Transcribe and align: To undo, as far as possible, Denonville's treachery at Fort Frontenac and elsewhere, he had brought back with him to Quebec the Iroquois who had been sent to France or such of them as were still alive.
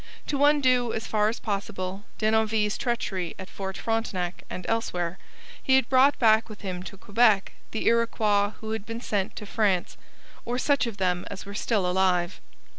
To 0.25 0.43
undo, 0.45 0.93
as 0.93 1.05
far 1.05 1.29
as 1.29 1.39
possible, 1.39 2.05
Denonville's 2.17 2.75
treachery 2.75 3.35
at 3.37 3.51
Fort 3.51 3.77
Frontenac 3.77 4.41
and 4.49 4.65
elsewhere, 4.67 5.19
he 5.61 5.75
had 5.75 5.87
brought 5.89 6.17
back 6.17 6.49
with 6.49 6.61
him 6.61 6.81
to 6.81 6.97
Quebec 6.97 7.51
the 7.69 7.85
Iroquois 7.85 8.53
who 8.61 8.71
had 8.71 8.83
been 8.83 8.99
sent 9.01 9.35
to 9.35 9.45
France 9.45 9.97
or 10.43 10.57
such 10.57 10.87
of 10.87 10.97
them 10.97 11.23
as 11.29 11.45
were 11.45 11.53
still 11.53 11.85
alive. 11.87 12.41